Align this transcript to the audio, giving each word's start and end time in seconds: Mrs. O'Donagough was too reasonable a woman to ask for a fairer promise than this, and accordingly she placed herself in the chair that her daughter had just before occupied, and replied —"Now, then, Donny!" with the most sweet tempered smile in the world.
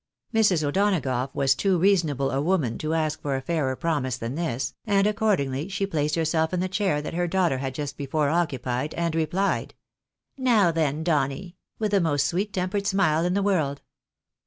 Mrs. 0.33 0.63
O'Donagough 0.67 1.29
was 1.35 1.53
too 1.53 1.77
reasonable 1.77 2.31
a 2.31 2.41
woman 2.41 2.79
to 2.79 2.95
ask 2.95 3.21
for 3.21 3.35
a 3.35 3.41
fairer 3.43 3.75
promise 3.75 4.17
than 4.17 4.33
this, 4.33 4.73
and 4.83 5.05
accordingly 5.05 5.67
she 5.69 5.85
placed 5.85 6.15
herself 6.15 6.55
in 6.55 6.59
the 6.59 6.67
chair 6.67 7.03
that 7.03 7.13
her 7.13 7.27
daughter 7.27 7.59
had 7.59 7.75
just 7.75 7.97
before 7.97 8.29
occupied, 8.31 8.95
and 8.95 9.13
replied 9.13 9.75
—"Now, 10.39 10.71
then, 10.71 11.03
Donny!" 11.03 11.55
with 11.77 11.91
the 11.91 12.01
most 12.01 12.25
sweet 12.25 12.51
tempered 12.51 12.87
smile 12.87 13.23
in 13.25 13.35
the 13.35 13.43
world. 13.43 13.83